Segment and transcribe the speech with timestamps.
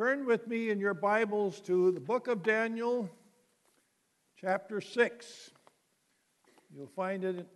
[0.00, 3.10] Turn with me in your Bibles to the book of Daniel,
[4.40, 5.50] chapter 6.
[6.74, 7.46] You'll find it at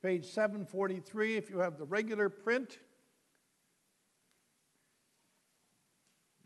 [0.00, 2.78] page 743 if you have the regular print.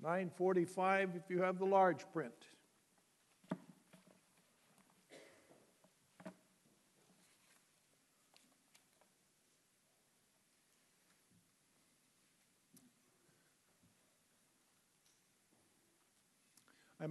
[0.02, 2.34] 945 if you have the large print.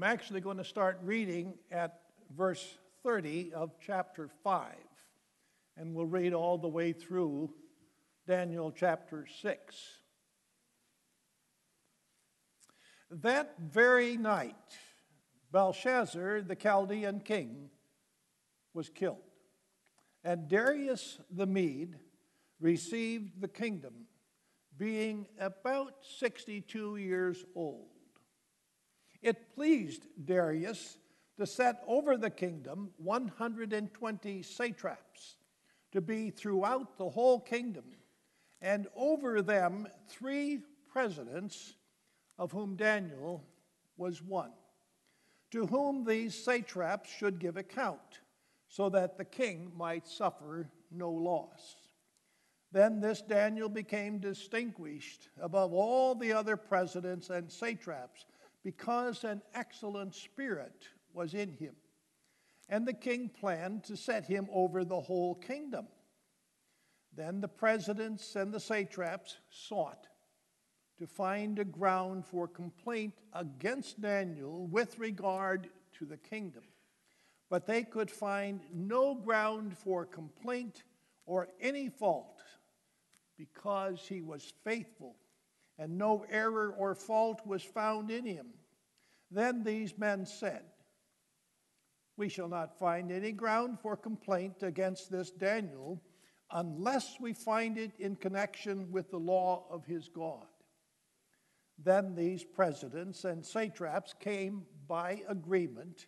[0.03, 2.01] I'm actually going to start reading at
[2.35, 4.73] verse 30 of chapter 5,
[5.77, 7.53] and we'll read all the way through
[8.27, 9.75] Daniel chapter 6.
[13.11, 14.75] That very night,
[15.53, 17.69] Belshazzar, the Chaldean king,
[18.73, 19.23] was killed,
[20.21, 21.95] and Darius the Mede
[22.59, 23.93] received the kingdom,
[24.77, 27.92] being about 62 years old.
[29.23, 30.97] It pleased Darius
[31.37, 35.37] to set over the kingdom 120 satraps
[35.93, 37.85] to be throughout the whole kingdom,
[38.61, 40.59] and over them three
[40.91, 41.75] presidents,
[42.37, 43.43] of whom Daniel
[43.95, 44.51] was one,
[45.51, 48.19] to whom these satraps should give account,
[48.67, 51.75] so that the king might suffer no loss.
[52.71, 58.25] Then this Daniel became distinguished above all the other presidents and satraps
[58.63, 61.75] because an excellent spirit was in him.
[62.69, 65.87] And the king planned to set him over the whole kingdom.
[67.15, 70.07] Then the presidents and the satraps sought
[70.97, 75.69] to find a ground for complaint against Daniel with regard
[75.99, 76.63] to the kingdom.
[77.49, 80.83] But they could find no ground for complaint
[81.25, 82.41] or any fault
[83.37, 85.15] because he was faithful
[85.77, 88.47] and no error or fault was found in him.
[89.31, 90.63] Then these men said,
[92.17, 96.01] We shall not find any ground for complaint against this Daniel
[96.51, 100.45] unless we find it in connection with the law of his God.
[101.83, 106.05] Then these presidents and satraps came by agreement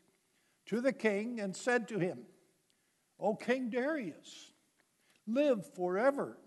[0.68, 2.20] to the king and said to him,
[3.20, 4.52] O King Darius,
[5.26, 6.38] live forever.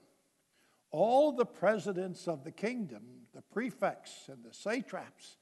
[0.91, 3.03] All the presidents of the kingdom,
[3.35, 5.37] the prefects and the satraps,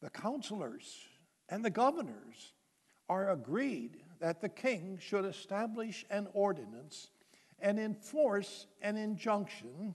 [0.00, 1.06] the counselors,
[1.48, 2.54] and the governors
[3.08, 7.10] are agreed that the king should establish an ordinance
[7.60, 9.94] and enforce an injunction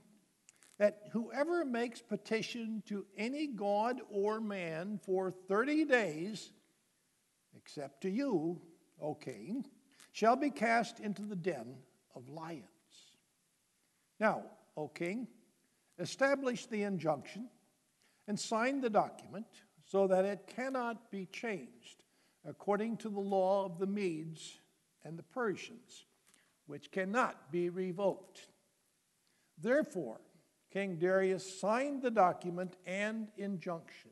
[0.77, 6.51] that whoever makes petition to any god or man for 30 days,
[7.55, 8.61] except to you,
[8.99, 9.65] O king,
[10.11, 11.75] shall be cast into the den
[12.15, 12.67] of lions.
[14.19, 14.43] Now,
[14.75, 15.28] O king,
[16.00, 17.50] establish the injunction
[18.28, 19.47] and sign the document
[19.85, 22.03] so that it cannot be changed
[22.45, 24.59] according to the law of the Medes
[25.03, 26.06] and the Persians,
[26.66, 28.47] which cannot be revoked.
[29.57, 30.19] Therefore,
[30.72, 34.11] King Darius signed the document and injunction.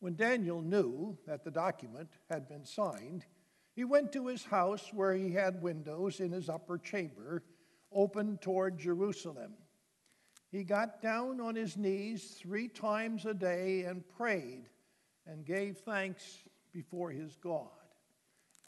[0.00, 3.24] When Daniel knew that the document had been signed,
[3.74, 7.42] he went to his house where he had windows in his upper chamber
[7.92, 9.54] open toward Jerusalem.
[10.50, 14.68] He got down on his knees three times a day and prayed
[15.26, 16.38] and gave thanks
[16.72, 17.68] before his God,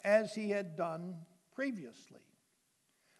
[0.03, 1.15] as he had done
[1.53, 2.19] previously.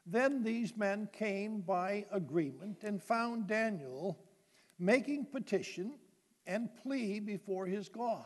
[0.05, 4.19] Then these men came by agreement and found Daniel
[4.79, 5.93] making petition
[6.45, 8.25] and plea before his God.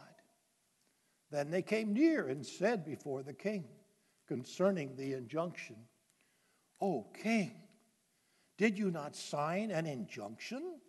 [1.29, 3.65] Then they came near and said before the king
[4.27, 5.75] concerning the injunction,
[6.81, 7.55] O king,
[8.57, 10.79] did you not sign an injunction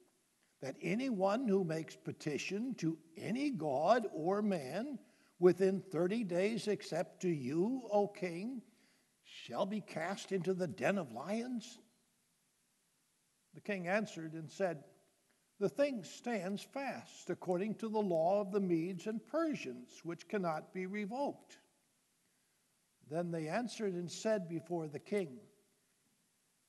[0.60, 4.98] that anyone who makes petition to any god or man
[5.38, 8.62] within 30 days except to you, O king,
[9.24, 11.78] shall be cast into the den of lions?
[13.54, 14.82] The king answered and said,
[15.60, 20.72] The thing stands fast according to the law of the Medes and Persians, which cannot
[20.72, 21.58] be revoked.
[23.10, 25.38] Then they answered and said before the king,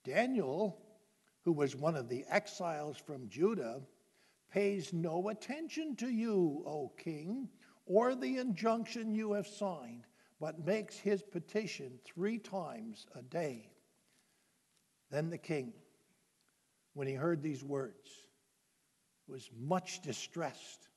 [0.04, 0.80] Daniel
[1.50, 3.82] who was one of the exiles from Judah,
[4.52, 7.50] pays no attention to you, O king,
[7.88, 10.04] or the injunction you have signed,
[10.40, 13.68] but makes his petition three times a day.
[15.10, 15.74] Then the king,
[16.94, 18.12] when he heard these words,
[19.28, 20.88] was much distressed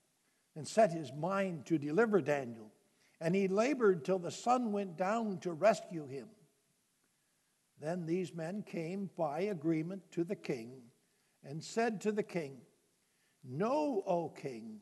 [0.54, 2.70] and set his mind to deliver Daniel.
[3.22, 6.28] And he labored till the sun went down to rescue him.
[7.82, 10.82] Then these men came by agreement to the king
[11.44, 12.58] and said to the king,
[13.43, 14.79] Know, O king,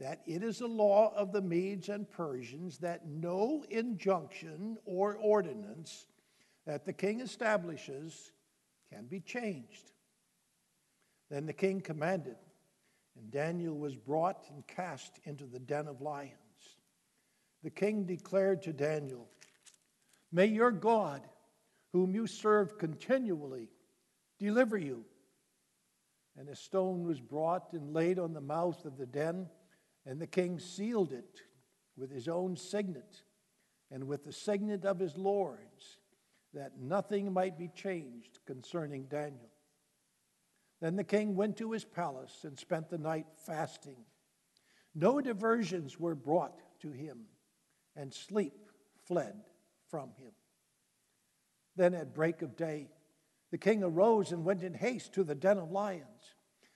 [0.00, 6.06] that it is a law of the Medes and Persians that no injunction or ordinance
[6.66, 8.32] that the king establishes
[8.92, 9.92] can be changed.
[11.30, 12.36] Then the king commanded,
[13.16, 16.32] and Daniel was brought and cast into the den of lions.
[17.62, 19.28] The king declared to Daniel,
[20.32, 21.22] May your God,
[21.92, 23.68] whom you serve continually,
[24.38, 25.04] deliver you.
[26.36, 29.48] And a stone was brought and laid on the mouth of the den
[30.06, 31.42] and the king sealed it
[31.96, 33.22] with his own signet
[33.90, 35.98] and with the signet of his lords,
[36.54, 39.50] that nothing might be changed concerning Daniel.
[40.80, 43.96] Then the king went to his palace and spent the night fasting.
[44.94, 47.26] No diversions were brought to him,
[47.94, 48.70] and sleep
[49.06, 49.34] fled
[49.88, 50.32] from him.
[51.76, 52.88] Then at break of day,
[53.50, 56.34] the king arose and went in haste to the den of lions.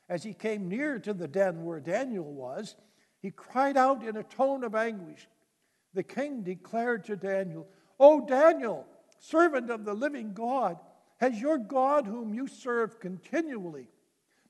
[0.08, 2.76] As he came near to the den where Daniel was,
[3.20, 5.28] he cried out in a tone of anguish.
[5.94, 7.66] The king declared to Daniel,
[7.98, 8.86] O Daniel,
[9.18, 10.78] servant of the living God,
[11.18, 13.88] has your God, whom you serve continually,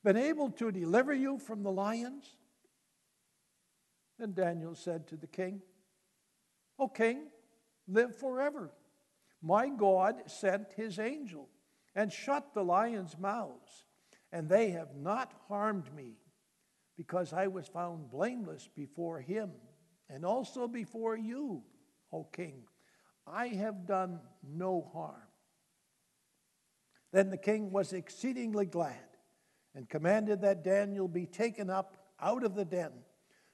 [0.03, 2.35] been able to deliver you from the lions?
[4.19, 5.61] Then Daniel said to the king,
[6.77, 7.27] O king,
[7.87, 8.71] live forever.
[9.47, 11.47] My God sent his angel
[11.95, 13.85] and shut the lions' mouths,
[14.29, 16.17] and they have not harmed me
[16.97, 19.51] because I was found blameless before him
[20.09, 21.63] and also before you,
[22.11, 22.63] O king.
[23.25, 25.29] I have done no harm.
[27.13, 29.15] Then the king was exceedingly glad
[29.73, 32.91] and commanded that Daniel be taken up out of the den.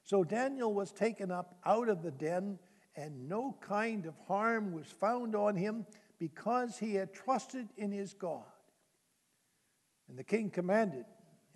[0.02, 2.58] So Daniel was taken up out of the den,
[2.96, 5.86] and no kind of harm was found on him
[6.20, 8.44] because he had trusted in his God.
[10.08, 11.06] And the king commanded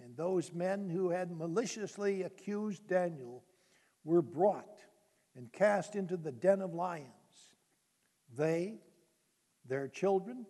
[0.03, 3.43] and those men who had maliciously accused Daniel
[4.03, 4.79] were brought
[5.35, 7.07] and cast into the den of lions.
[8.35, 8.79] They,
[9.67, 10.45] their children,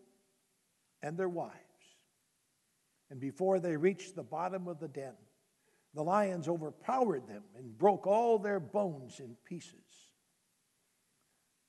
[1.01, 1.53] and their wives.
[3.09, 5.13] And before they reached the bottom of the den,
[5.93, 9.86] the lions overpowered them and broke all their bones in pieces.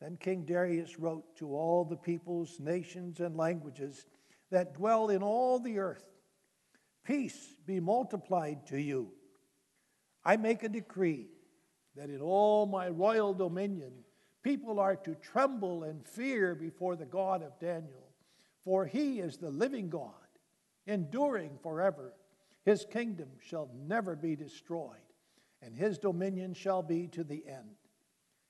[0.01, 4.07] Then King Darius wrote to all the peoples, nations, and languages
[4.51, 6.09] that dwell in all the earth
[7.09, 9.11] Peace be multiplied to you.
[10.27, 11.29] I make a decree
[11.97, 14.05] that in all my royal dominion,
[14.43, 18.13] people are to tremble and fear before the God of Daniel,
[18.63, 20.13] for he is the living God,
[20.87, 22.13] enduring forever.
[22.67, 25.15] His kingdom shall never be destroyed,
[25.63, 27.77] and his dominion shall be to the end.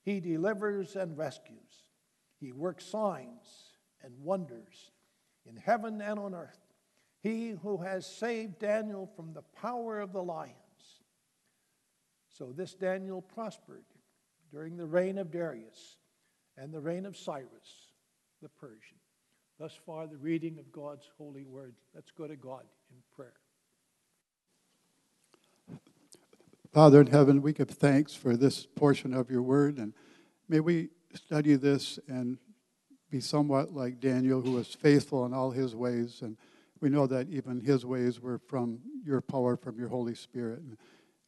[0.03, 1.85] He delivers and rescues,
[2.41, 3.73] he works signs
[4.03, 4.93] and wonders
[5.45, 6.61] in heaven and on earth.
[7.21, 10.55] He who has saved Daniel from the power of the lions.
[12.29, 13.85] So this Daniel prospered
[14.53, 15.97] during the reign of Darius
[16.57, 17.89] and the reign of Cyrus
[18.43, 18.99] the Persian.
[19.59, 21.75] Thus far, the reading of God's holy word.
[21.95, 23.35] Let's go to God in prayer.
[26.73, 29.95] Father in heaven, we give thanks for this portion of your word, and
[30.49, 32.39] may we study this and
[33.11, 36.37] be somewhat like Daniel, who was faithful in all his ways and
[36.81, 40.61] we know that even his ways were from your power, from your Holy Spirit.
[40.61, 40.77] And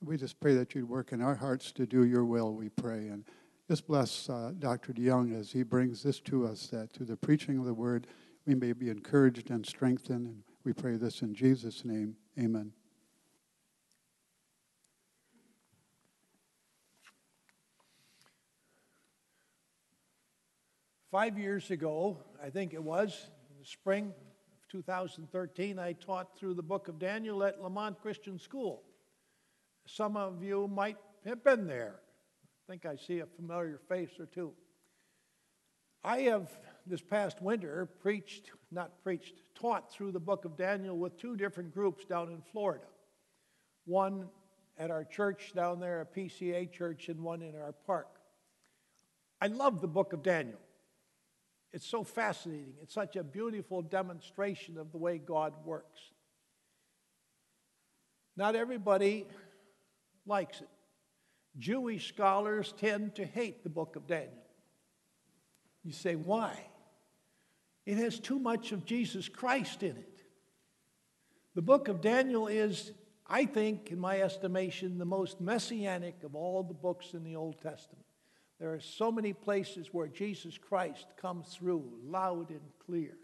[0.00, 3.08] we just pray that you'd work in our hearts to do your will, we pray.
[3.08, 3.24] And
[3.68, 4.92] just bless uh, Dr.
[4.92, 8.06] DeYoung as he brings this to us, that through the preaching of the word,
[8.46, 10.26] we may be encouraged and strengthened.
[10.26, 12.16] And we pray this in Jesus' name.
[12.38, 12.72] Amen.
[21.10, 24.14] Five years ago, I think it was, in the spring
[24.62, 28.84] of 2013, I taught through the book of Daniel at Lamont Christian School.
[29.88, 31.96] Some of you might have been there.
[32.44, 34.52] I think I see a familiar face or two.
[36.04, 36.48] I have,
[36.86, 41.74] this past winter, preached, not preached, taught through the book of Daniel with two different
[41.74, 42.86] groups down in Florida.
[43.84, 44.28] One
[44.78, 48.20] at our church down there, a PCA church, and one in our park.
[49.40, 50.60] I love the book of Daniel.
[51.72, 52.74] It's so fascinating.
[52.82, 56.00] It's such a beautiful demonstration of the way God works.
[58.36, 59.26] Not everybody
[60.26, 60.68] likes it.
[61.58, 64.32] Jewish scholars tend to hate the book of Daniel.
[65.84, 66.58] You say, why?
[67.86, 70.22] It has too much of Jesus Christ in it.
[71.54, 72.92] The book of Daniel is,
[73.26, 77.60] I think, in my estimation, the most messianic of all the books in the Old
[77.60, 78.04] Testament.
[78.60, 83.16] There are so many places where Jesus Christ comes through loud and clear.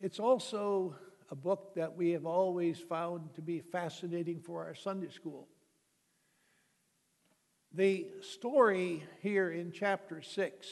[0.00, 0.96] It's also
[1.30, 5.48] a book that we have always found to be fascinating for our Sunday school.
[7.72, 10.66] The story here in chapter 6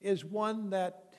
[0.00, 1.14] is one that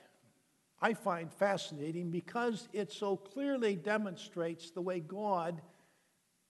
[0.78, 5.62] I find fascinating because it so clearly demonstrates the way God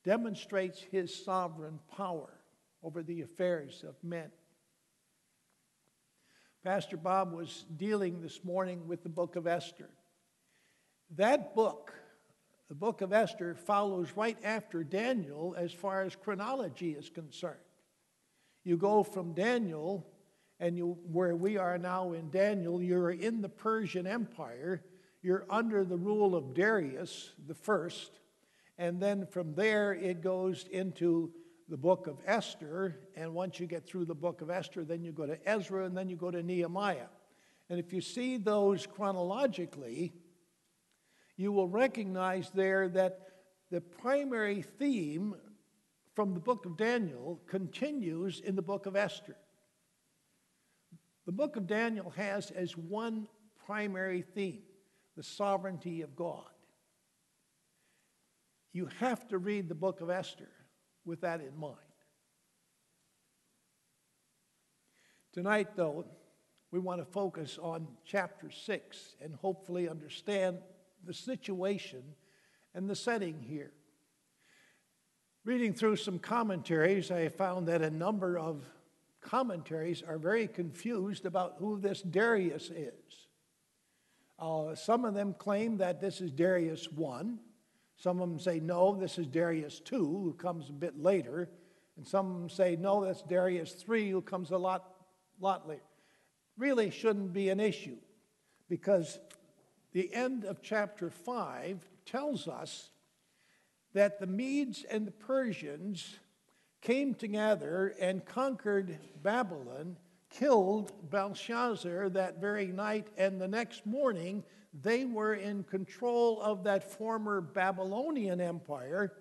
[0.04, 2.37] demonstrates his sovereign power
[2.82, 4.30] over the affairs of men.
[6.64, 9.88] Pastor Bob was dealing this morning with the book of Esther.
[11.16, 11.94] That book,
[12.68, 17.56] the book of Esther, follows right after Daniel as far as chronology is concerned.
[18.64, 20.06] You go from Daniel,
[20.60, 24.82] and you, where we are now in Daniel, you're in the Persian Empire.
[25.22, 28.20] You're under the rule of Darius the first,
[28.76, 31.32] and then from there it goes into
[31.68, 32.98] the book of Esther.
[33.14, 35.96] And once you get through the book of Esther, then you go to Ezra, and
[35.96, 37.08] then you go to Nehemiah.
[37.68, 40.12] And if you see those chronologically,
[41.36, 43.20] you will recognize there that
[43.70, 45.34] the primary theme
[46.14, 49.36] from the book of Daniel continues in the book of Esther.
[51.26, 53.28] The book of Daniel has as one
[53.66, 54.62] primary theme
[55.14, 56.44] the sovereignty of God.
[58.72, 60.48] You have to read the book of Esther
[61.08, 61.76] with that in mind.
[65.32, 66.04] Tonight, though,
[66.70, 70.58] we want to focus on chapter 6 and hopefully understand
[71.04, 72.02] the situation
[72.74, 73.72] and the setting here.
[75.44, 78.62] Reading through some commentaries, I found that a number of
[79.22, 83.28] commentaries are very confused about who this Darius is.
[84.38, 87.38] Uh, some of them claim that this is Darius 1.
[87.98, 91.50] Some of them say, no, this is Darius II, who comes a bit later.
[91.96, 94.84] And some of them say, no, that's Darius III, who comes a lot,
[95.40, 95.82] lot later.
[96.56, 97.96] Really shouldn't be an issue
[98.68, 99.18] because
[99.92, 102.90] the end of chapter 5 tells us
[103.94, 106.18] that the Medes and the Persians
[106.80, 109.96] came together and conquered Babylon,
[110.30, 116.84] killed Belshazzar that very night, and the next morning they were in control of that
[116.84, 119.12] former Babylonian empire,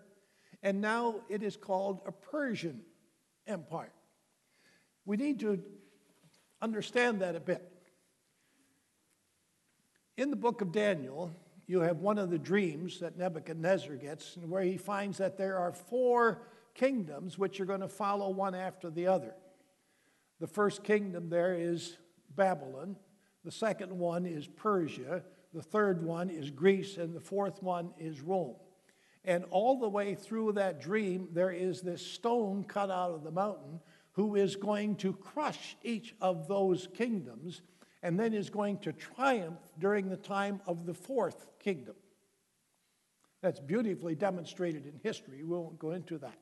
[0.62, 2.82] and now it is called a Persian
[3.46, 3.94] empire.
[5.06, 5.62] We need to
[6.62, 7.72] understand that a bit.
[10.18, 11.32] In the book of Daniel,
[11.68, 15.58] you have one of the dreams that Nebuchadnezzar gets, and where he finds that there
[15.58, 16.42] are four
[16.74, 19.34] kingdoms which are going to follow one after the other.
[20.40, 21.98] The first kingdom there is
[22.36, 22.96] Babylon,
[23.44, 25.24] the second one is Persia,
[25.54, 28.56] the third one is Greece, and the fourth one is Rome.
[29.26, 33.32] And all the way through that dream, there is this stone cut out of the
[33.32, 33.82] mountain
[34.14, 37.62] who is going to crush each of those kingdoms
[38.02, 41.96] and then is going to triumph during the time of the fourth kingdom.
[43.42, 45.44] That's beautifully demonstrated in history.
[45.44, 46.40] We won't go into that.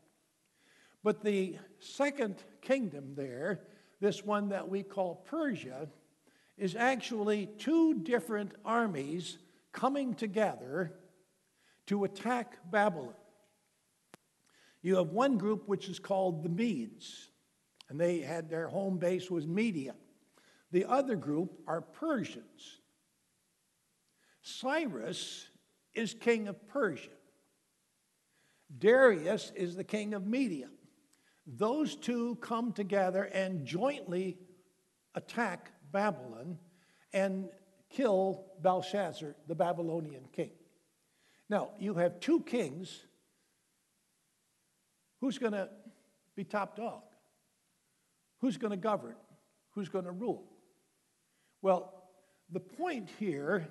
[1.04, 3.62] But the second kingdom there,
[4.00, 5.88] this one that we call Persia,
[6.58, 9.38] is actually two different armies
[9.72, 10.94] coming together
[11.88, 13.14] to attack Babylon.
[14.82, 17.30] You have one group which is called the Medes,
[17.90, 19.96] and they had their home base was Media.
[20.72, 22.80] The other group are Persians.
[24.42, 25.48] Cyrus
[25.94, 27.10] is king of Persia.
[28.78, 30.68] Darius is the king of Media.
[31.48, 34.38] Those two come together and jointly
[35.14, 36.58] attack Babylon
[37.14, 37.48] and
[37.90, 40.52] kill Belshazzar, the Babylonian king.
[41.50, 43.00] Now, you have two kings.
[45.22, 45.70] Who's going to
[46.36, 47.04] be top dog?
[48.42, 49.16] Who's going to govern?
[49.72, 50.44] Who's going to rule?
[51.62, 51.94] Well,
[52.52, 53.66] the point here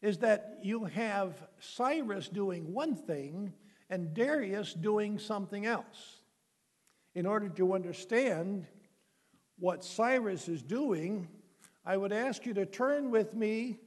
[0.00, 3.52] is that you have Cyrus doing one thing
[3.90, 6.22] and Darius doing something else.
[7.14, 8.66] In order to understand
[9.58, 11.28] what Cyrus is doing,
[11.84, 13.78] I would ask you to turn with me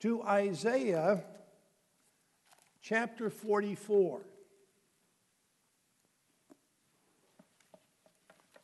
[0.00, 1.24] to Isaiah
[2.82, 4.20] chapter 44.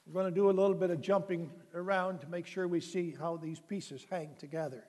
[0.06, 3.14] We're going to do a little bit of jumping around to make sure we see
[3.18, 4.84] how these pieces hang together.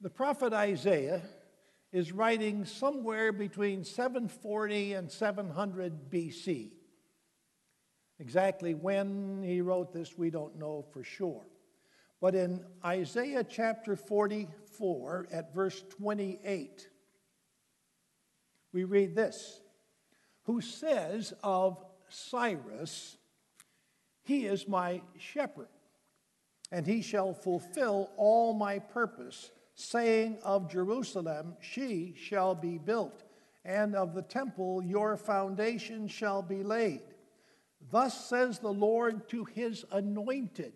[0.00, 1.22] The prophet Isaiah
[1.92, 6.70] is writing somewhere between 740 and 700 BC.
[8.20, 11.46] Exactly when he wrote this, we don't know for sure.
[12.20, 16.88] But in Isaiah chapter 44, at verse 28,
[18.72, 19.60] we read this
[20.42, 23.16] Who says of Cyrus,
[24.24, 25.68] He is my shepherd,
[26.72, 33.22] and he shall fulfill all my purpose, saying of Jerusalem, She shall be built,
[33.64, 37.02] and of the temple, Your foundation shall be laid.
[37.90, 40.72] Thus says the Lord to his anointed,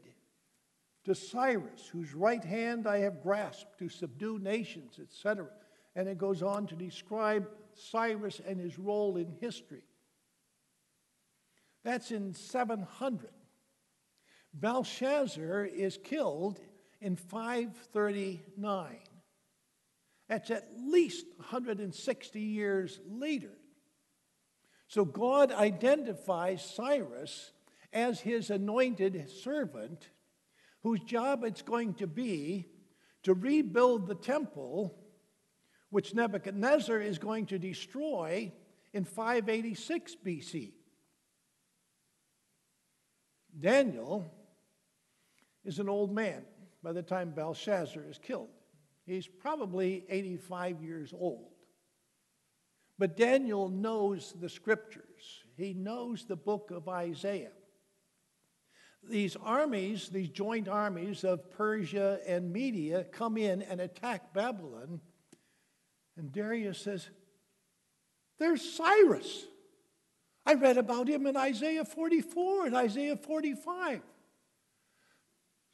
[1.05, 5.49] to Cyrus, whose right hand I have grasped to subdue nations, etc.
[5.97, 9.83] And it goes on to describe Cyrus and his role in history.
[11.83, 13.31] That's in 700.
[14.55, 16.61] Belshazzar is killed
[17.03, 18.97] in 539.
[20.29, 23.51] That's at least 160 years later.
[24.87, 27.53] So God identifies Cyrus
[27.93, 30.09] as his anointed servant,
[30.83, 32.67] whose job it's going to be
[33.25, 34.95] to rebuild the temple,
[35.91, 38.53] which Nebuchadnezzar is going to destroy
[38.93, 40.73] in 586 BC.
[43.59, 44.33] Daniel
[45.65, 46.43] is an old man
[46.83, 48.49] by the time Belshazzar is killed.
[49.07, 51.51] He's probably 85 years old.
[52.99, 57.53] But Daniel knows the scriptures, he knows the book of Isaiah.
[59.09, 65.01] These armies, these joint armies of Persia and Media, come in and attack Babylon.
[66.17, 67.09] And Darius says,
[68.39, 69.47] There's Cyrus.
[70.47, 74.03] I read about him in Isaiah 44 and Isaiah 45.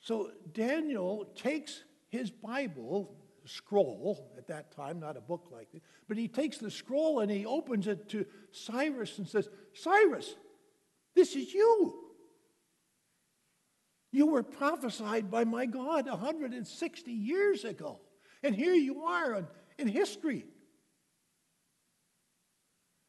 [0.00, 6.16] So Daniel takes his Bible scroll at that time, not a book like this, but
[6.16, 10.34] he takes the scroll and he opens it to Cyrus and says, Cyrus,
[11.14, 12.08] this is you.
[14.12, 18.00] You were prophesied by my God 160 years ago.
[18.42, 19.46] And here you are
[19.78, 20.44] in history.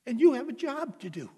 [0.05, 1.29] And you have a job to do.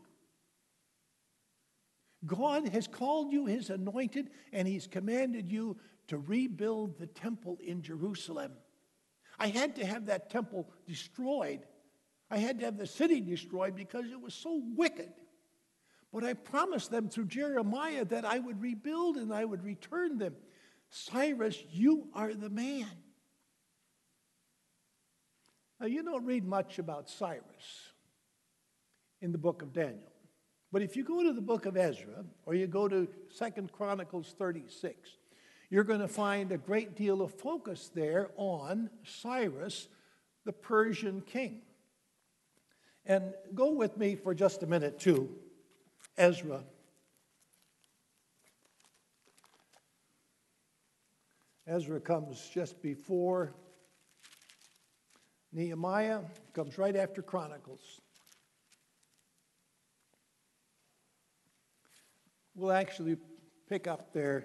[2.26, 7.82] God has called you his anointed, and he's commanded you to rebuild the temple in
[7.82, 8.52] Jerusalem.
[9.40, 11.62] I had to have that temple destroyed.
[12.30, 15.12] I had to have the city destroyed because it was so wicked.
[16.14, 20.36] But I promised them through Jeremiah that I would rebuild and I would return them.
[20.90, 22.90] Cyrus, you are the man.
[25.80, 27.42] Now, you don't read much about Cyrus
[29.22, 30.11] in the book of Daniel.
[30.72, 34.34] But if you go to the book of Ezra or you go to Second Chronicles
[34.38, 35.18] 36,
[35.70, 39.88] you're going to find a great deal of focus there on Cyrus,
[40.46, 41.62] the Persian king.
[43.06, 45.30] And go with me for just a minute to
[46.18, 46.64] Ezra.
[51.68, 53.54] Ezra comes just before
[55.52, 56.22] Nehemiah,
[56.54, 58.02] comes right after Chronicles.
[62.54, 63.16] We'll actually
[63.70, 64.44] pick up there,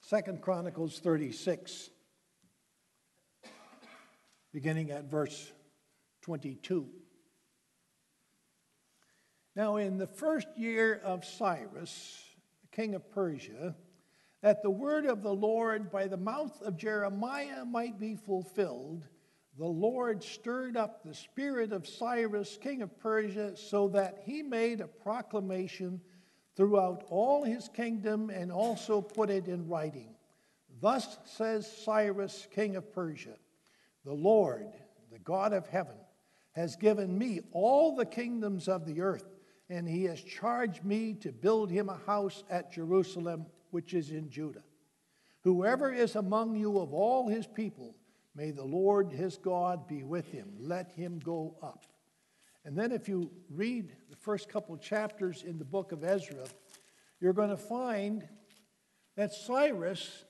[0.00, 1.90] Second Chronicles 36,
[4.52, 5.50] beginning at verse
[6.22, 6.86] 22.
[9.56, 12.22] Now, in the first year of Cyrus,
[12.70, 13.74] king of Persia,
[14.40, 19.02] that the word of the Lord by the mouth of Jeremiah might be fulfilled,
[19.58, 24.80] the Lord stirred up the spirit of Cyrus, king of Persia, so that he made
[24.80, 26.00] a proclamation
[26.56, 30.14] throughout all his kingdom and also put it in writing.
[30.80, 33.36] Thus says Cyrus, king of Persia
[34.04, 34.68] The Lord,
[35.10, 35.96] the God of heaven,
[36.52, 39.24] has given me all the kingdoms of the earth,
[39.70, 44.28] and he has charged me to build him a house at Jerusalem, which is in
[44.28, 44.62] Judah.
[45.44, 47.96] Whoever is among you of all his people,
[48.34, 50.52] may the Lord his God be with him.
[50.58, 51.86] Let him go up.
[52.64, 56.44] And then, if you read the first couple chapters in the book of Ezra,
[57.20, 58.26] you're going to find
[59.16, 60.24] that Cyrus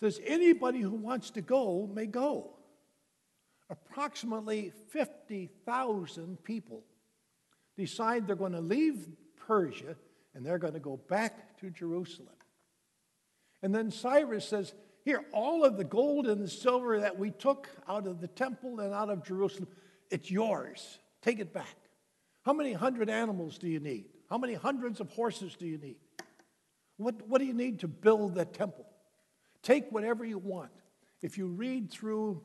[0.00, 2.50] says anybody who wants to go may go.
[3.70, 6.82] Approximately 50,000 people
[7.76, 9.08] decide they're going to leave
[9.46, 9.96] Persia
[10.34, 12.28] and they're going to go back to Jerusalem.
[13.62, 14.74] And then Cyrus says,
[15.04, 18.80] Here, all of the gold and the silver that we took out of the temple
[18.80, 19.68] and out of Jerusalem,
[20.14, 21.00] it's yours.
[21.22, 21.76] Take it back.
[22.44, 24.04] How many hundred animals do you need?
[24.30, 25.96] How many hundreds of horses do you need?
[26.98, 28.86] What, what do you need to build that temple?
[29.62, 30.70] Take whatever you want.
[31.20, 32.40] If you read through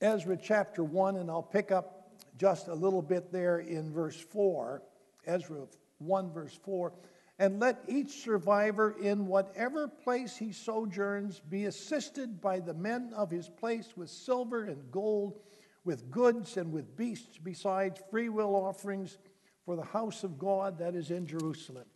[0.00, 4.82] Ezra chapter 1, and I'll pick up just a little bit there in verse 4,
[5.26, 5.66] Ezra
[5.98, 6.92] 1, verse 4,
[7.40, 13.28] and let each survivor in whatever place he sojourns be assisted by the men of
[13.28, 15.40] his place with silver and gold
[15.86, 19.18] with goods and with beasts, besides free will offerings
[19.64, 21.86] for the house of God that is in Jerusalem.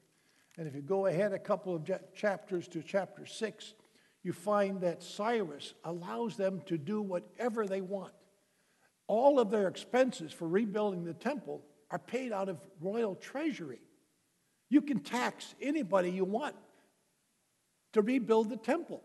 [0.56, 3.74] And if you go ahead a couple of chapters to chapter 6,
[4.22, 8.12] you find that Cyrus allows them to do whatever they want.
[9.08, 13.80] All of their expenses for rebuilding the temple are paid out of royal treasury.
[14.68, 16.54] You can tax anybody you want
[17.94, 19.02] to rebuild the temple.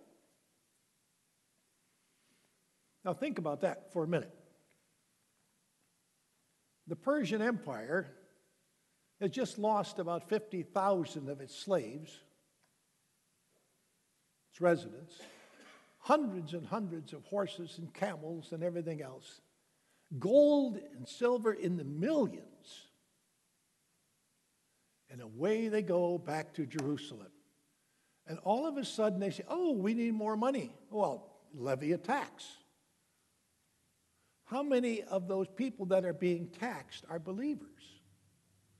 [3.03, 4.31] Now, think about that for a minute.
[6.87, 8.07] The Persian Empire
[9.19, 12.19] has just lost about 50,000 of its slaves,
[14.51, 15.19] its residents,
[15.99, 19.41] hundreds and hundreds of horses and camels and everything else,
[20.19, 22.87] gold and silver in the millions.
[25.09, 27.31] And away they go back to Jerusalem.
[28.27, 30.73] And all of a sudden they say, Oh, we need more money.
[30.89, 32.45] Well, levy a tax.
[34.45, 37.69] How many of those people that are being taxed are believers?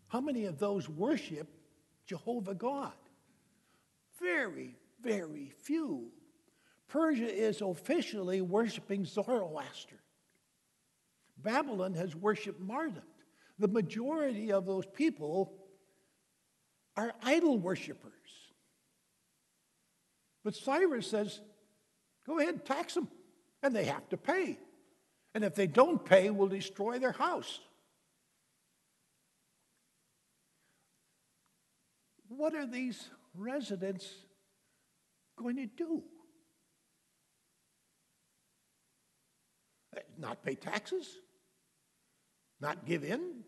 [0.08, 1.48] How many of those worship
[2.06, 2.94] Jehovah God?
[4.22, 6.12] Very, very few.
[6.88, 10.00] Persia is officially worshiping Zoroaster.
[11.38, 13.04] Babylon has worshiped Marduk.
[13.58, 15.54] The majority of those people
[16.96, 18.12] are idol worshippers.
[20.44, 21.42] But Cyrus says,
[22.26, 23.08] go ahead, tax them,
[23.64, 24.60] and they have to pay.
[25.36, 27.60] And if they don't pay, we'll destroy their house.
[32.30, 34.10] What are these residents
[35.38, 36.04] going to do?
[40.18, 41.18] Not pay taxes?
[42.62, 43.44] Not give in?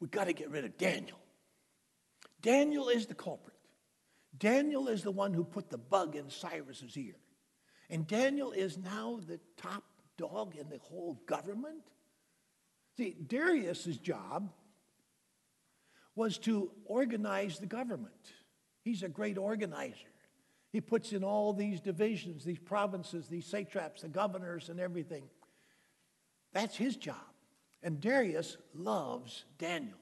[0.00, 1.18] We've got to get rid of Daniel.
[2.40, 3.56] Daniel is the culprit.
[4.36, 7.14] Daniel is the one who put the bug in Cyrus's ear.
[7.90, 9.84] And Daniel is now the top
[10.16, 11.82] dog in the whole government.
[12.96, 14.50] See, Darius's job
[16.14, 18.32] was to organize the government.
[18.82, 20.08] He's a great organizer.
[20.70, 25.24] He puts in all these divisions, these provinces, these satraps, the governors, and everything.
[26.52, 27.16] That's his job.
[27.82, 29.98] And Darius loves Daniel.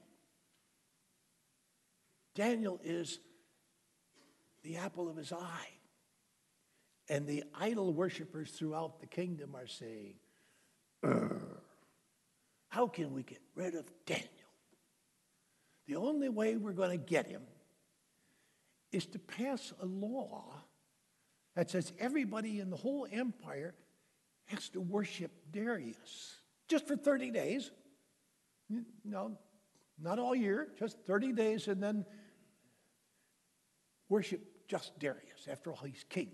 [2.35, 3.19] Daniel is
[4.63, 5.67] the apple of his eye.
[7.11, 10.13] And the idol worshippers throughout the kingdom are saying,
[11.03, 11.27] uh,
[12.69, 14.29] How can we get rid of Daniel?
[15.87, 17.41] The only way we're going to get him
[18.93, 20.53] is to pass a law
[21.53, 23.75] that says everybody in the whole empire
[24.45, 26.37] has to worship Darius
[26.69, 27.71] just for 30 days.
[29.03, 29.37] No,
[29.99, 32.05] not all year, just 30 days, and then
[34.07, 35.49] worship just Darius.
[35.49, 36.31] After all, he's king.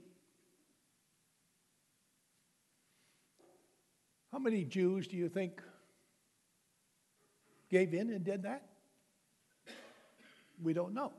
[4.38, 5.63] How many Jews do you think
[7.71, 8.69] gave in and did that?
[10.62, 11.12] We don't know.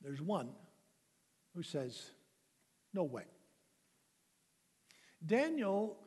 [0.00, 0.48] There's one
[1.54, 2.12] who says,
[2.94, 3.24] No way.
[5.26, 5.98] Daniel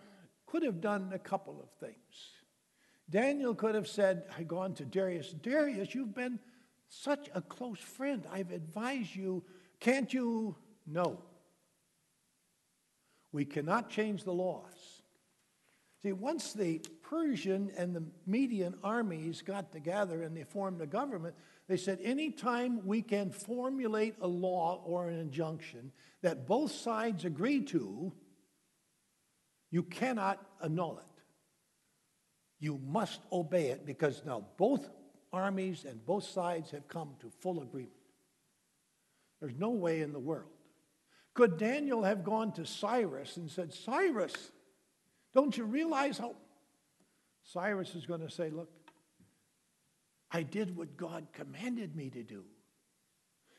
[0.47, 2.31] could have done a couple of things.
[3.07, 6.39] Daniel could have said, "I've gone to Darius, Darius, you've been
[6.87, 8.25] such a close friend.
[8.31, 9.43] I've advised you.
[9.79, 10.55] Can't you?
[10.87, 11.21] No.
[13.31, 14.73] We cannot change the laws.
[16.01, 21.35] See, once the Persian and the Median armies got together and they formed a government,
[21.67, 27.61] they said anytime we can formulate a law or an injunction that both sides agree
[27.65, 28.13] to,
[29.71, 31.21] you cannot annul it.
[32.59, 34.89] You must obey it because now both
[35.33, 37.93] armies and both sides have come to full agreement.
[39.39, 40.49] There's no way in the world.
[41.33, 44.51] Could Daniel have gone to Cyrus and said, Cyrus,
[45.33, 46.35] don't you realize how.
[47.43, 48.69] Cyrus is going to say, Look,
[50.31, 52.43] I did what God commanded me to do.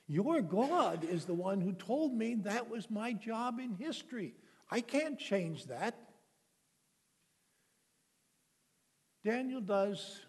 [0.06, 4.34] Your God is the one who told me that was my job in history.
[4.70, 5.96] I can't change that.
[9.24, 10.20] Daniel does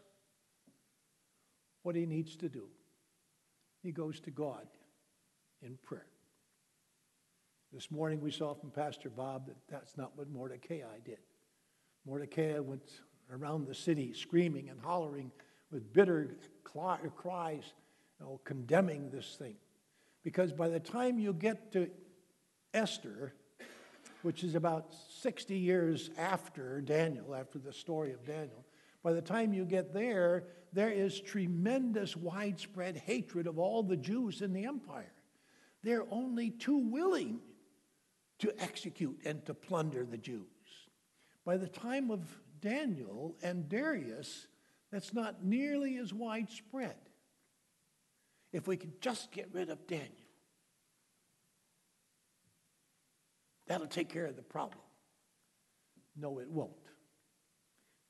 [1.84, 2.68] what he needs to do.
[3.82, 4.68] He goes to God
[5.62, 6.06] in prayer.
[7.74, 11.20] This morning we saw from Pastor Bob that that's not what Mordecai did.
[12.06, 15.32] Mordecai went around the city screaming and hollering
[15.72, 17.74] with bitter cries,
[18.20, 19.56] you know, condemning this thing.
[20.24, 21.90] Because by the time you get to
[22.74, 23.34] Esther,
[24.22, 28.66] which is about 60 years after Daniel, after the story of Daniel,
[29.04, 34.42] by the time you get there, there is tremendous widespread hatred of all the Jews
[34.42, 35.12] in the empire.
[35.84, 37.40] They're only too willing
[38.40, 40.51] to execute and to plunder the Jews.
[41.46, 42.22] By the time of
[42.60, 44.48] Daniel and Darius,
[44.92, 46.96] that's not nearly as widespread.
[48.52, 50.12] If we could just get rid of Daniel,
[53.68, 54.84] that'll take care of the problem.
[56.16, 56.72] No, it won't.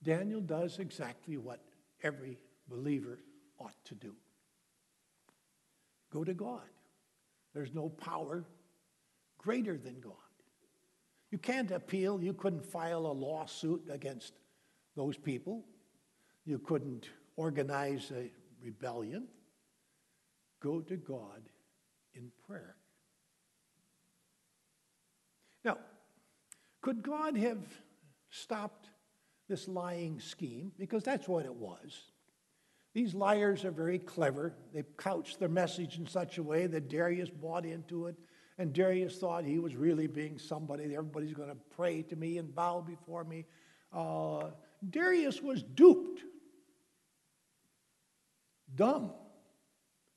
[0.03, 1.61] Daniel does exactly what
[2.01, 3.19] every believer
[3.59, 4.15] ought to do
[6.11, 6.67] go to God.
[7.53, 8.43] There's no power
[9.37, 10.13] greater than God.
[11.31, 12.21] You can't appeal.
[12.21, 14.33] You couldn't file a lawsuit against
[14.95, 15.63] those people.
[16.45, 18.29] You couldn't organize a
[18.63, 19.27] rebellion.
[20.61, 21.41] Go to God
[22.13, 22.75] in prayer.
[25.63, 25.77] Now,
[26.81, 27.63] could God have
[28.29, 28.89] stopped
[29.47, 30.71] this lying scheme?
[30.77, 32.01] Because that's what it was.
[32.93, 34.53] These liars are very clever.
[34.73, 38.15] They couched their message in such a way that Darius bought into it
[38.57, 40.83] and Darius thought he was really being somebody.
[40.83, 43.45] Everybody's going to pray to me and bow before me.
[43.93, 44.51] Uh,
[44.87, 46.21] Darius was duped.
[48.73, 49.11] Dumb.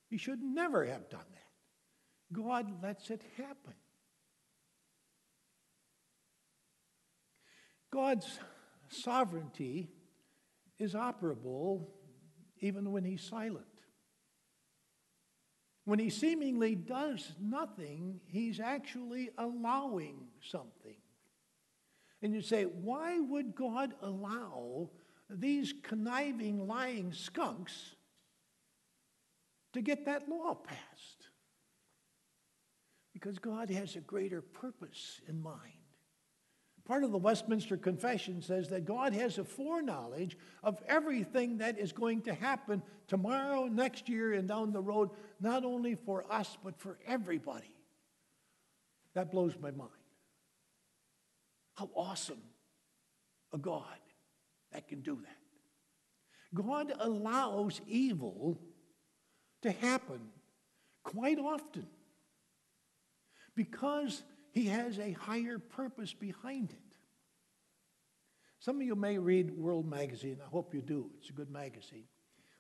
[0.08, 2.32] He should never have done that.
[2.32, 3.74] God lets it happen.
[7.90, 8.38] God's
[8.88, 9.88] sovereignty
[10.78, 11.86] is operable
[12.60, 13.66] even when he's silent.
[15.84, 20.96] When he seemingly does nothing, he's actually allowing something.
[22.22, 24.88] And you say, why would God allow
[25.28, 27.94] these conniving, lying skunks
[29.74, 31.28] to get that law passed?
[33.12, 35.83] Because God has a greater purpose in mind.
[36.86, 41.92] Part of the Westminster Confession says that God has a foreknowledge of everything that is
[41.92, 45.08] going to happen tomorrow, next year, and down the road,
[45.40, 47.74] not only for us, but for everybody.
[49.14, 49.90] That blows my mind.
[51.74, 52.42] How awesome
[53.52, 53.98] a God
[54.72, 55.36] that can do that.
[56.54, 58.60] God allows evil
[59.62, 60.20] to happen
[61.02, 61.86] quite often
[63.54, 64.22] because
[64.54, 66.96] he has a higher purpose behind it.
[68.60, 70.38] Some of you may read World Magazine.
[70.40, 71.10] I hope you do.
[71.18, 72.04] It's a good magazine.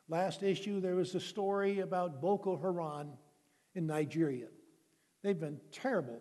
[0.08, 3.12] Last issue, there was a story about Boko Haram
[3.76, 4.48] in Nigeria.
[5.22, 6.20] They've been terrible.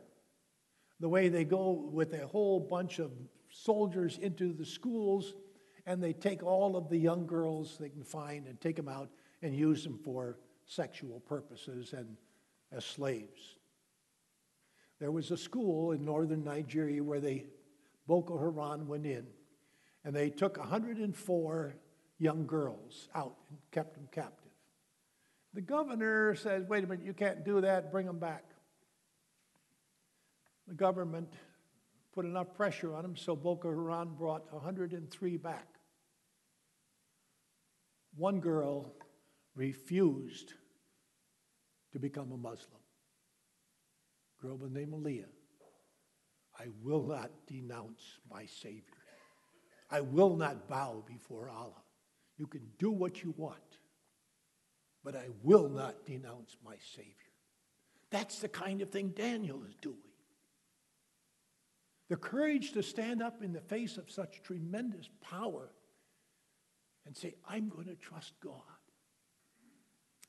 [0.99, 3.11] The way they go with a whole bunch of
[3.49, 5.33] soldiers into the schools
[5.87, 9.09] and they take all of the young girls they can find and take them out
[9.41, 12.15] and use them for sexual purposes and
[12.71, 13.57] as slaves.
[14.99, 17.45] There was a school in northern Nigeria where they,
[18.07, 19.27] Boko Haram went in,
[20.05, 21.75] and they took 104
[22.19, 24.51] young girls out and kept them captive.
[25.53, 28.43] The governor says, wait a minute, you can't do that, bring them back.
[30.67, 31.33] The government
[32.13, 35.67] put enough pressure on them, so Boko Haram brought 103 back.
[38.15, 38.93] One girl
[39.55, 40.53] refused
[41.91, 42.82] to become a Muslim
[44.43, 45.25] girl by the name of Leah,
[46.59, 48.83] I will not denounce my Savior.
[49.89, 51.81] I will not bow before Allah.
[52.37, 53.77] You can do what you want,
[55.03, 57.13] but I will not denounce my Savior.
[58.11, 59.97] That's the kind of thing Daniel is doing.
[62.09, 65.71] The courage to stand up in the face of such tremendous power
[67.05, 68.61] and say, I'm going to trust God.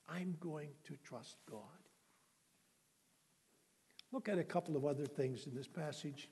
[0.08, 1.83] I'm going to trust God.
[4.14, 6.28] Look at a couple of other things in this passage.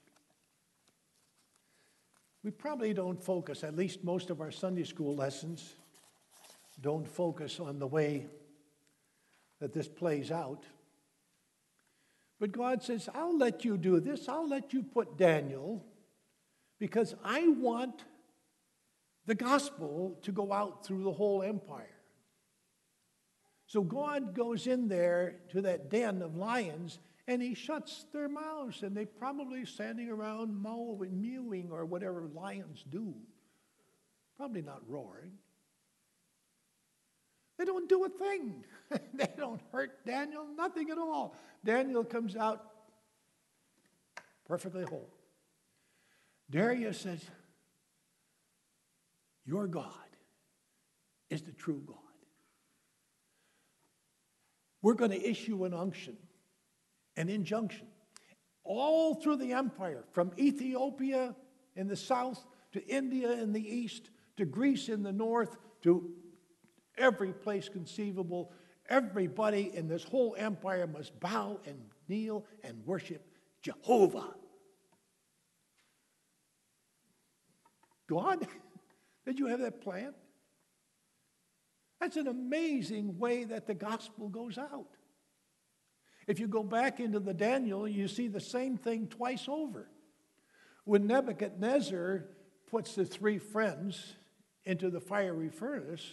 [2.45, 5.75] We probably don't focus, at least most of our Sunday school lessons
[6.81, 8.29] don't focus on the way
[9.59, 10.63] that this plays out.
[12.39, 14.29] But God says, I'll let you do this.
[14.29, 15.85] I'll let you put Daniel
[16.79, 18.05] because I want
[19.27, 21.99] the gospel to go out through the whole empire.
[23.67, 28.83] So God goes in there to that den of lions and he shuts their mouths,
[28.83, 33.15] and they're probably standing around mewing, or whatever lions do.
[34.37, 35.33] Probably not roaring.
[37.59, 38.65] They don't do a thing.
[39.15, 41.37] they don't hurt Daniel, nothing at all.
[41.65, 42.65] Daniel comes out
[44.45, 45.09] perfectly whole.
[46.51, 47.25] Darius says,
[49.47, 49.93] Your God
[51.31, 51.97] is the true God.
[54.83, 56.17] We're going to issue an unction
[57.17, 57.87] an injunction
[58.65, 61.35] all through the empire, from Ethiopia
[61.77, 66.11] in the south to India in the east to Greece in the north to
[66.97, 68.53] every place conceivable.
[68.89, 73.27] Everybody in this whole empire must bow and kneel and worship
[73.63, 74.35] Jehovah.
[78.09, 78.47] God,
[79.27, 80.15] did you have that plan?
[82.01, 84.89] That's an amazing way that the gospel goes out.
[86.33, 89.87] If you go back into the Daniel, you see the same thing twice over.
[90.85, 92.25] When Nebuchadnezzar
[92.71, 94.15] puts the three friends
[94.65, 96.11] into the fiery furnace,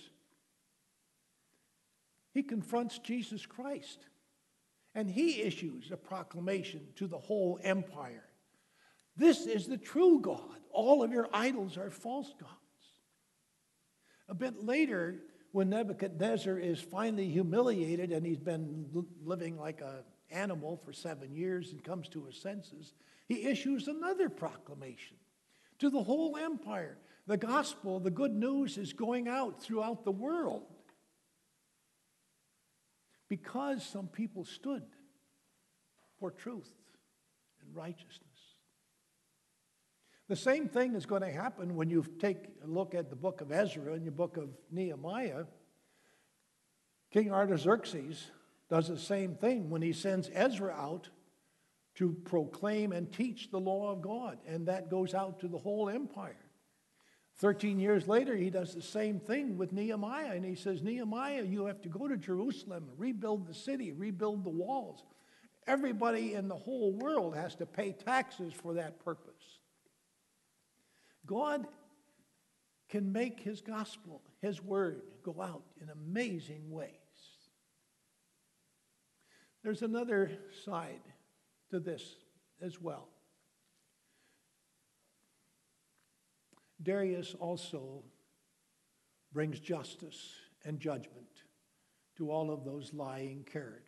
[2.34, 4.00] he confronts Jesus Christ
[4.94, 8.26] and he issues a proclamation to the whole empire.
[9.16, 10.60] This is the true God.
[10.72, 12.52] All of your idols are false gods.
[14.28, 18.86] A bit later, when Nebuchadnezzar is finally humiliated and he's been
[19.24, 22.94] living like an animal for seven years and comes to his senses,
[23.28, 25.18] he issues another proclamation
[25.80, 26.98] to the whole empire.
[27.28, 30.64] The gospel, the good news, is going out throughout the world
[33.28, 34.84] because some people stood
[36.20, 36.74] for truth
[37.62, 38.29] and righteousness.
[40.30, 43.42] The same thing is going to happen when you take a look at the book
[43.42, 45.46] of Ezra and the book of Nehemiah.
[47.12, 48.30] King Artaxerxes
[48.70, 51.10] does the same thing when he sends Ezra out
[51.96, 55.90] to proclaim and teach the law of God, and that goes out to the whole
[55.90, 56.38] empire.
[57.38, 61.66] Thirteen years later, he does the same thing with Nehemiah, and he says, Nehemiah, you
[61.66, 65.04] have to go to Jerusalem, rebuild the city, rebuild the walls.
[65.66, 69.29] Everybody in the whole world has to pay taxes for that purpose.
[71.30, 71.68] God
[72.90, 76.90] can make his gospel, his word, go out in amazing ways.
[79.64, 80.32] There's another
[80.66, 81.02] side
[81.70, 82.16] to this
[82.64, 83.10] as well.
[86.82, 88.04] Darius also
[89.32, 90.34] brings justice
[90.66, 91.44] and judgment
[92.18, 93.84] to all of those lying characters.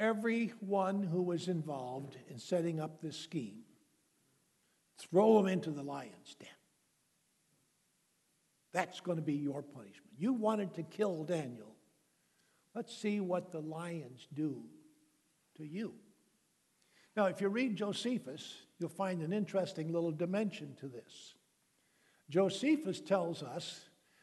[0.00, 3.62] Everyone who was involved in setting up this scheme,
[4.98, 6.48] throw them into the lion's den.
[8.72, 10.12] That's going to be your punishment.
[10.18, 11.74] You wanted to kill Daniel.
[12.74, 14.62] Let's see what the lions do
[15.56, 15.94] to you.
[17.16, 21.34] Now, if you read Josephus, you'll find an interesting little dimension to this.
[22.30, 23.80] Josephus tells us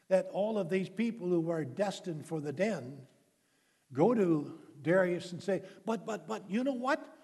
[0.07, 2.99] that all of these people who are destined for the den
[3.91, 7.14] go to Darius and say, But, but, but, you know what?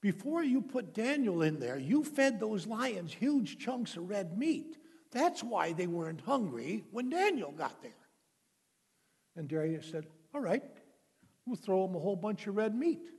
[0.00, 4.78] Before you put Daniel in there, you fed those lions huge chunks of red meat.
[5.12, 7.92] That's why they weren't hungry when Daniel got there.
[9.36, 10.62] And Darius said, All right,
[11.44, 13.10] we'll throw them a whole bunch of red meat.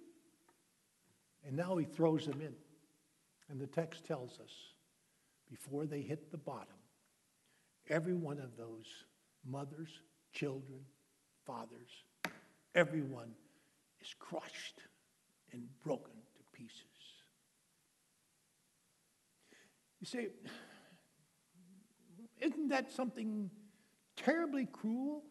[1.46, 2.54] And now he throws them in.
[3.50, 4.52] And the text tells us
[5.50, 6.68] before they hit the bottom,
[7.90, 8.86] every one of those
[9.46, 9.90] mothers,
[10.32, 10.80] children,
[11.46, 11.90] fathers,
[12.74, 13.34] everyone
[14.00, 14.80] is crushed
[15.52, 16.14] and broken
[16.62, 16.86] pieces.
[20.00, 20.28] You say,
[22.40, 23.50] isn't that something
[24.16, 25.24] terribly cruel?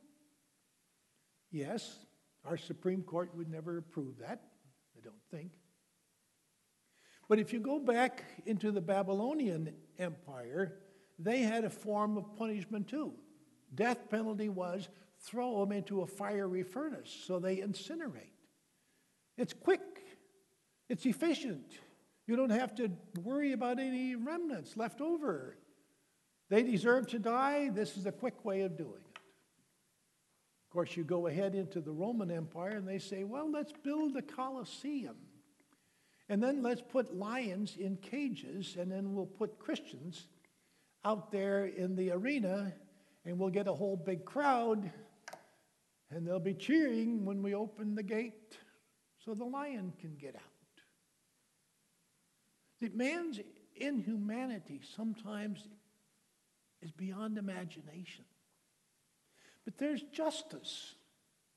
[1.51, 1.99] Yes,
[2.45, 4.41] our Supreme Court would never approve that,
[4.97, 5.53] I don't think.
[7.29, 10.75] But if you go back into the Babylonian Empire,
[11.19, 13.15] they had a form of punishment too.
[13.75, 14.89] Death penalty was
[15.21, 18.35] throw them into a fiery furnace so they incinerate.
[19.37, 19.81] It's quick,
[20.91, 21.73] it's efficient.
[22.27, 22.91] You don't have to
[23.23, 25.57] worry about any remnants left over.
[26.49, 27.71] They deserve to die.
[27.71, 29.19] This is a quick way of doing it.
[30.67, 34.17] Of course, you go ahead into the Roman Empire and they say, well, let's build
[34.17, 35.17] a Colosseum.
[36.29, 40.29] And then let's put lions in cages, and then we'll put Christians
[41.05, 42.73] out there in the arena,
[43.25, 44.93] and we'll get a whole big crowd,
[46.09, 48.57] and they'll be cheering when we open the gate
[49.25, 50.50] so the lion can get out.
[52.81, 53.39] The man's
[53.77, 55.67] inhumanity sometimes
[56.83, 58.25] is beyond imagination.
[59.65, 60.95] But there's justice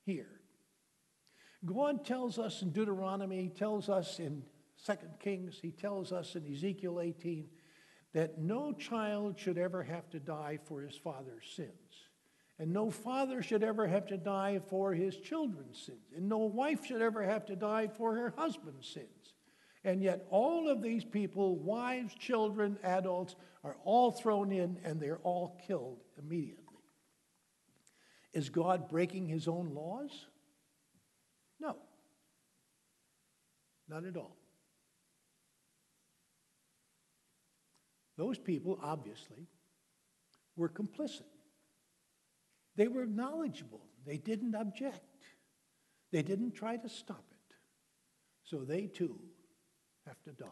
[0.06, 0.40] here.
[1.66, 4.44] God tells us in Deuteronomy, he tells us in
[4.76, 7.48] Second Kings, he tells us in Ezekiel 18
[8.14, 11.70] that no child should ever have to die for his father's sins.
[12.60, 16.12] And no father should ever have to die for his children's sins.
[16.16, 19.08] And no wife should ever have to die for her husband's sins.
[19.84, 25.20] And yet, all of these people, wives, children, adults, are all thrown in and they're
[25.24, 26.64] all killed immediately.
[28.34, 30.28] Is God breaking his own laws?
[31.60, 31.76] No,
[33.88, 34.38] not at all.
[38.18, 39.48] Those people, obviously,
[40.56, 41.24] were complicit.
[42.76, 43.82] They were knowledgeable.
[44.06, 45.02] They didn't object.
[46.12, 47.56] They didn't try to stop it.
[48.44, 49.20] So they too
[50.08, 50.48] have to die.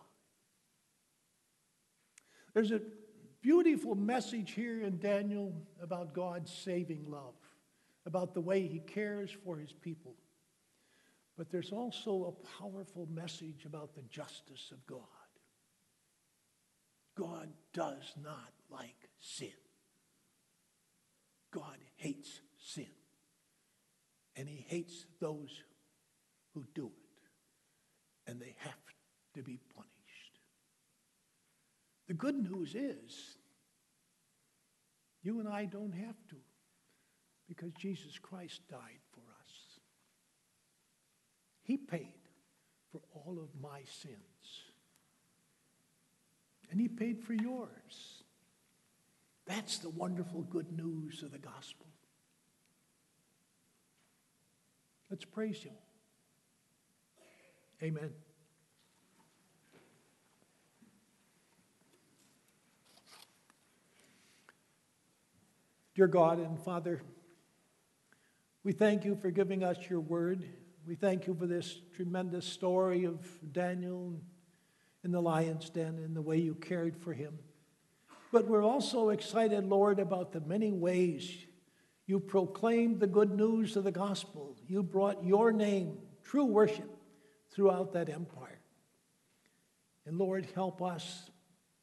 [2.53, 2.81] There's a
[3.41, 7.35] beautiful message here in Daniel about God's saving love,
[8.05, 10.15] about the way he cares for his people.
[11.37, 14.99] But there's also a powerful message about the justice of God.
[17.15, 19.49] God does not like sin.
[21.51, 22.87] God hates sin.
[24.35, 25.63] And he hates those
[26.53, 28.29] who do it.
[28.29, 28.80] And they have
[29.33, 30.39] to be punished.
[32.07, 33.37] The good news is
[35.23, 36.35] you and I don't have to
[37.47, 39.79] because Jesus Christ died for us.
[41.63, 42.13] He paid
[42.91, 44.17] for all of my sins.
[46.69, 48.23] And he paid for yours.
[49.45, 51.87] That's the wonderful good news of the gospel.
[55.09, 55.73] Let's praise him.
[57.83, 58.11] Amen.
[66.01, 66.99] Dear God and Father,
[68.63, 70.43] we thank you for giving us your word.
[70.87, 73.19] We thank you for this tremendous story of
[73.51, 74.19] Daniel
[75.03, 77.37] in the lion's den and the way you cared for him.
[78.31, 81.31] But we're also excited, Lord, about the many ways
[82.07, 84.57] you proclaimed the good news of the gospel.
[84.67, 86.89] You brought your name, true worship,
[87.51, 88.59] throughout that empire.
[90.07, 91.29] And Lord, help us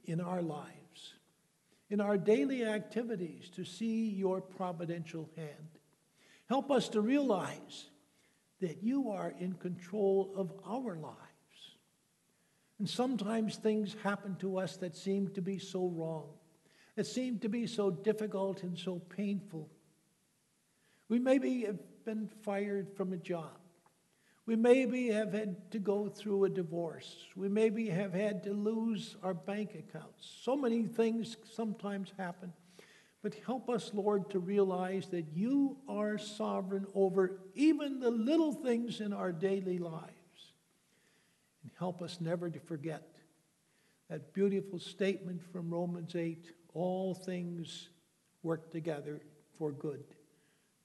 [0.06, 0.77] in our lives,
[1.90, 5.68] in our daily activities, to see your providential hand.
[6.48, 7.90] Help us to realize
[8.60, 11.16] that you are in control of our lives.
[12.78, 16.28] And sometimes things happen to us that seem to be so wrong,
[16.96, 19.68] that seem to be so difficult and so painful.
[21.08, 23.58] We maybe have been fired from a job.
[24.48, 27.14] We maybe have had to go through a divorce.
[27.36, 30.38] We maybe have had to lose our bank accounts.
[30.40, 32.54] So many things sometimes happen.
[33.22, 39.02] But help us, Lord, to realize that you are sovereign over even the little things
[39.02, 40.54] in our daily lives.
[41.62, 43.18] And help us never to forget
[44.08, 47.90] that beautiful statement from Romans 8 all things
[48.42, 49.20] work together
[49.58, 50.04] for good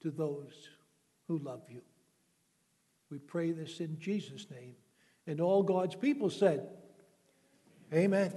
[0.02, 0.68] to those
[1.28, 1.80] who love you.
[3.14, 4.74] We pray this in Jesus' name.
[5.28, 6.66] And all God's people said,
[7.92, 8.34] Amen.